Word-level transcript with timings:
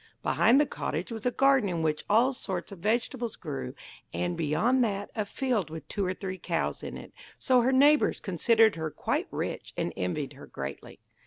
Behind 0.23 0.59
the 0.59 0.65
cottage 0.65 1.11
was 1.11 1.27
a 1.27 1.31
garden 1.31 1.69
in 1.69 1.83
which 1.83 2.03
all 2.09 2.33
sorts 2.33 2.71
of 2.71 2.79
vegetables 2.79 3.35
grew, 3.35 3.75
and, 4.11 4.35
beyond 4.35 4.83
that, 4.83 5.11
a 5.15 5.25
field 5.25 5.69
with 5.69 5.87
two 5.87 6.03
or 6.03 6.15
three 6.15 6.39
cows 6.39 6.81
in 6.81 6.97
it, 6.97 7.13
so 7.37 7.61
her 7.61 7.71
neighbours 7.71 8.19
considered 8.19 8.73
her 8.77 8.89
quite 8.89 9.27
rich, 9.29 9.73
and 9.77 9.93
envied 9.95 10.33
her 10.33 10.47
greatly. 10.47 10.99